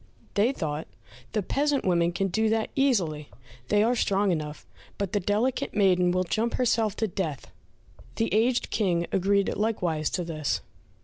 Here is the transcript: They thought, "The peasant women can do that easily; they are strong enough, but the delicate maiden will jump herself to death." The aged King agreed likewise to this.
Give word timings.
They 0.33 0.51
thought, 0.51 0.87
"The 1.33 1.43
peasant 1.43 1.85
women 1.85 2.11
can 2.11 2.29
do 2.29 2.49
that 2.49 2.71
easily; 2.75 3.29
they 3.67 3.83
are 3.83 3.95
strong 3.95 4.31
enough, 4.31 4.65
but 4.97 5.11
the 5.13 5.19
delicate 5.19 5.75
maiden 5.75 6.09
will 6.09 6.23
jump 6.23 6.55
herself 6.55 6.95
to 6.95 7.07
death." 7.07 7.51
The 8.15 8.33
aged 8.33 8.71
King 8.71 9.05
agreed 9.11 9.53
likewise 9.55 10.09
to 10.17 10.23
this. 10.23 10.61